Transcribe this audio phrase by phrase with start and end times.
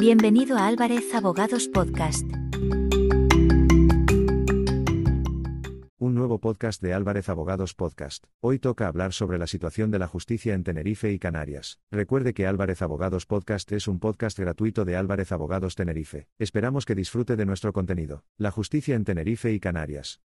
[0.00, 2.24] Bienvenido a Álvarez Abogados Podcast.
[5.98, 8.24] Un nuevo podcast de Álvarez Abogados Podcast.
[8.38, 11.80] Hoy toca hablar sobre la situación de la justicia en Tenerife y Canarias.
[11.90, 16.28] Recuerde que Álvarez Abogados Podcast es un podcast gratuito de Álvarez Abogados Tenerife.
[16.38, 18.22] Esperamos que disfrute de nuestro contenido.
[18.36, 20.20] La justicia en Tenerife y Canarias.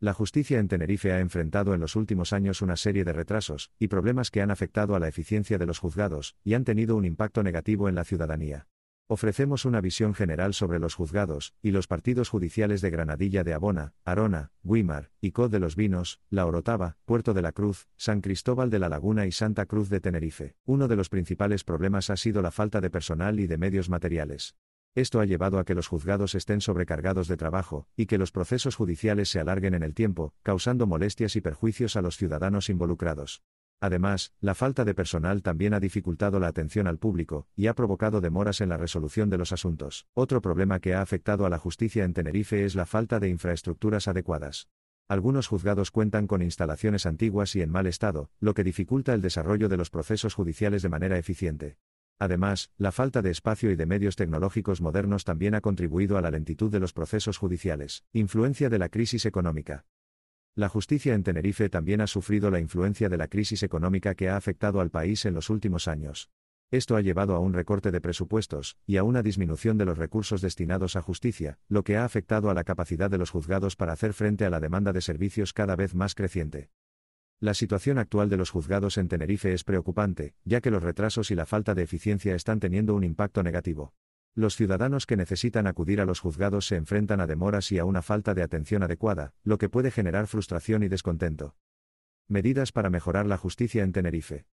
[0.00, 3.86] La justicia en Tenerife ha enfrentado en los últimos años una serie de retrasos y
[3.86, 7.44] problemas que han afectado a la eficiencia de los juzgados y han tenido un impacto
[7.44, 8.66] negativo en la ciudadanía.
[9.08, 13.94] Ofrecemos una visión general sobre los juzgados y los partidos judiciales de Granadilla de Abona,
[14.04, 18.80] Arona, Guimar, Icod de los Vinos, La Orotava, Puerto de la Cruz, San Cristóbal de
[18.80, 20.56] la Laguna y Santa Cruz de Tenerife.
[20.64, 24.56] Uno de los principales problemas ha sido la falta de personal y de medios materiales.
[24.96, 28.74] Esto ha llevado a que los juzgados estén sobrecargados de trabajo, y que los procesos
[28.74, 33.44] judiciales se alarguen en el tiempo, causando molestias y perjuicios a los ciudadanos involucrados.
[33.80, 38.20] Además, la falta de personal también ha dificultado la atención al público, y ha provocado
[38.20, 40.06] demoras en la resolución de los asuntos.
[40.14, 44.08] Otro problema que ha afectado a la justicia en Tenerife es la falta de infraestructuras
[44.08, 44.68] adecuadas.
[45.08, 49.68] Algunos juzgados cuentan con instalaciones antiguas y en mal estado, lo que dificulta el desarrollo
[49.68, 51.76] de los procesos judiciales de manera eficiente.
[52.18, 56.30] Además, la falta de espacio y de medios tecnológicos modernos también ha contribuido a la
[56.30, 58.04] lentitud de los procesos judiciales.
[58.12, 59.84] Influencia de la crisis económica.
[60.56, 64.38] La justicia en Tenerife también ha sufrido la influencia de la crisis económica que ha
[64.38, 66.30] afectado al país en los últimos años.
[66.70, 70.40] Esto ha llevado a un recorte de presupuestos y a una disminución de los recursos
[70.40, 74.14] destinados a justicia, lo que ha afectado a la capacidad de los juzgados para hacer
[74.14, 76.70] frente a la demanda de servicios cada vez más creciente.
[77.38, 81.34] La situación actual de los juzgados en Tenerife es preocupante, ya que los retrasos y
[81.34, 83.92] la falta de eficiencia están teniendo un impacto negativo.
[84.36, 88.02] Los ciudadanos que necesitan acudir a los juzgados se enfrentan a demoras y a una
[88.02, 91.56] falta de atención adecuada, lo que puede generar frustración y descontento.
[92.28, 94.44] Medidas para mejorar la justicia en Tenerife.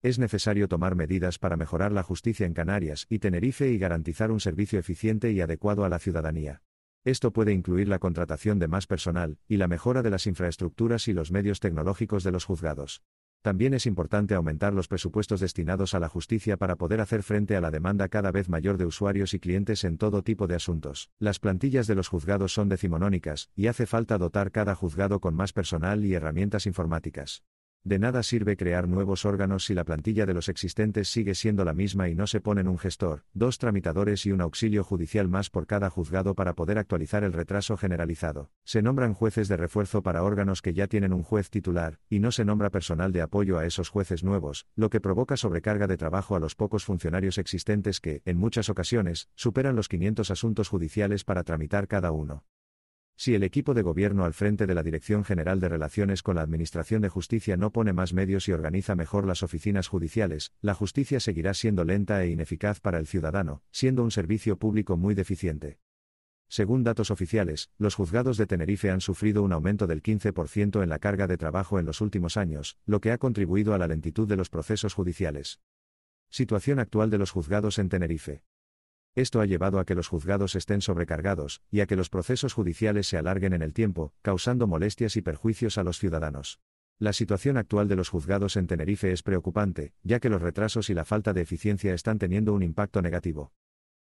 [0.00, 4.40] Es necesario tomar medidas para mejorar la justicia en Canarias y Tenerife y garantizar un
[4.40, 6.62] servicio eficiente y adecuado a la ciudadanía.
[7.04, 11.12] Esto puede incluir la contratación de más personal, y la mejora de las infraestructuras y
[11.12, 13.02] los medios tecnológicos de los juzgados.
[13.42, 17.62] También es importante aumentar los presupuestos destinados a la justicia para poder hacer frente a
[17.62, 21.10] la demanda cada vez mayor de usuarios y clientes en todo tipo de asuntos.
[21.18, 25.54] Las plantillas de los juzgados son decimonónicas, y hace falta dotar cada juzgado con más
[25.54, 27.42] personal y herramientas informáticas.
[27.82, 31.72] De nada sirve crear nuevos órganos si la plantilla de los existentes sigue siendo la
[31.72, 35.66] misma y no se ponen un gestor, dos tramitadores y un auxilio judicial más por
[35.66, 38.50] cada juzgado para poder actualizar el retraso generalizado.
[38.64, 42.32] Se nombran jueces de refuerzo para órganos que ya tienen un juez titular, y no
[42.32, 46.36] se nombra personal de apoyo a esos jueces nuevos, lo que provoca sobrecarga de trabajo
[46.36, 51.44] a los pocos funcionarios existentes que, en muchas ocasiones, superan los 500 asuntos judiciales para
[51.44, 52.44] tramitar cada uno.
[53.20, 56.40] Si el equipo de gobierno al frente de la Dirección General de Relaciones con la
[56.40, 61.20] Administración de Justicia no pone más medios y organiza mejor las oficinas judiciales, la justicia
[61.20, 65.80] seguirá siendo lenta e ineficaz para el ciudadano, siendo un servicio público muy deficiente.
[66.48, 70.98] Según datos oficiales, los juzgados de Tenerife han sufrido un aumento del 15% en la
[70.98, 74.36] carga de trabajo en los últimos años, lo que ha contribuido a la lentitud de
[74.36, 75.60] los procesos judiciales.
[76.30, 78.44] Situación actual de los juzgados en Tenerife.
[79.14, 83.08] Esto ha llevado a que los juzgados estén sobrecargados, y a que los procesos judiciales
[83.08, 86.60] se alarguen en el tiempo, causando molestias y perjuicios a los ciudadanos.
[86.98, 90.94] La situación actual de los juzgados en Tenerife es preocupante, ya que los retrasos y
[90.94, 93.52] la falta de eficiencia están teniendo un impacto negativo.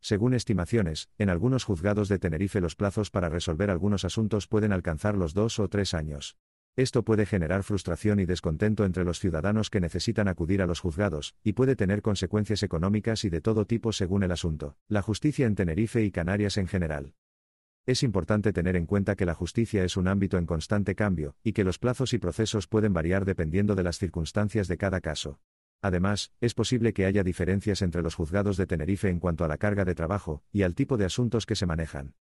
[0.00, 5.16] Según estimaciones, en algunos juzgados de Tenerife los plazos para resolver algunos asuntos pueden alcanzar
[5.16, 6.36] los dos o tres años.
[6.78, 11.34] Esto puede generar frustración y descontento entre los ciudadanos que necesitan acudir a los juzgados,
[11.42, 14.76] y puede tener consecuencias económicas y de todo tipo según el asunto.
[14.86, 17.14] La justicia en Tenerife y Canarias en general.
[17.84, 21.52] Es importante tener en cuenta que la justicia es un ámbito en constante cambio, y
[21.52, 25.40] que los plazos y procesos pueden variar dependiendo de las circunstancias de cada caso.
[25.82, 29.58] Además, es posible que haya diferencias entre los juzgados de Tenerife en cuanto a la
[29.58, 32.14] carga de trabajo, y al tipo de asuntos que se manejan.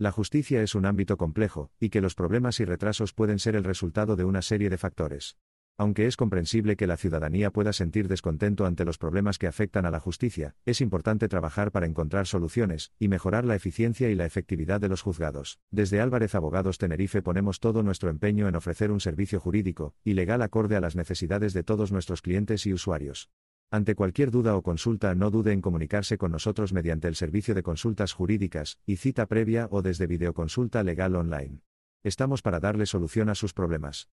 [0.00, 3.64] La justicia es un ámbito complejo, y que los problemas y retrasos pueden ser el
[3.64, 5.36] resultado de una serie de factores.
[5.76, 9.90] Aunque es comprensible que la ciudadanía pueda sentir descontento ante los problemas que afectan a
[9.90, 14.80] la justicia, es importante trabajar para encontrar soluciones y mejorar la eficiencia y la efectividad
[14.80, 15.60] de los juzgados.
[15.70, 20.40] Desde Álvarez Abogados Tenerife ponemos todo nuestro empeño en ofrecer un servicio jurídico y legal
[20.40, 23.28] acorde a las necesidades de todos nuestros clientes y usuarios.
[23.72, 27.62] Ante cualquier duda o consulta no dude en comunicarse con nosotros mediante el servicio de
[27.62, 31.60] consultas jurídicas y cita previa o desde videoconsulta legal online.
[32.02, 34.08] Estamos para darle solución a sus problemas.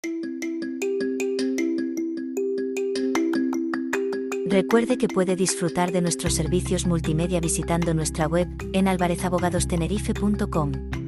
[4.46, 11.05] Recuerde que puede disfrutar de nuestros servicios multimedia visitando nuestra web en alvarezabogadostenerife.com.